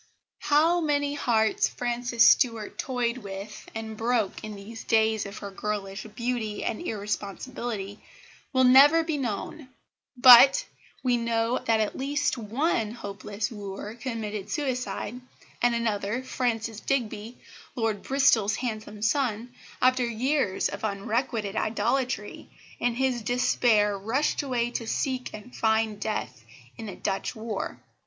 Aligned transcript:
How 0.39 0.81
many 0.83 1.13
hearts 1.13 1.67
Frances 1.67 2.27
Stuart 2.27 2.79
toyed 2.79 3.19
with 3.19 3.69
and 3.75 3.95
broke 3.95 4.43
in 4.43 4.55
these 4.55 4.83
days 4.83 5.27
of 5.27 5.37
her 5.37 5.51
girlish 5.51 6.07
beauty 6.15 6.63
and 6.63 6.81
irresponsibility 6.81 8.01
will 8.51 8.63
never 8.63 9.03
be 9.03 9.19
known; 9.19 9.69
but 10.17 10.65
we 11.03 11.17
know 11.17 11.59
that 11.65 11.79
at 11.79 11.95
least 11.95 12.35
one 12.35 12.93
hopeless 12.93 13.51
wooer 13.51 13.93
committed 13.93 14.49
suicide, 14.49 15.21
and 15.61 15.75
another, 15.75 16.23
Francis 16.23 16.79
Digby, 16.79 17.37
Lord 17.75 18.01
Bristol's 18.01 18.55
handsome 18.55 19.03
son, 19.03 19.53
after 19.83 20.03
years 20.03 20.67
of 20.67 20.83
unrequited 20.83 21.55
idolatry, 21.55 22.49
in 22.79 22.95
his 22.95 23.21
despair 23.21 23.95
rushed 23.95 24.41
away 24.41 24.71
to 24.71 24.87
seek 24.87 25.29
and 25.31 25.55
find 25.55 25.99
death 25.99 26.43
in 26.75 26.87
the 26.87 26.95
Dutch 26.95 27.35
war. 27.35 27.79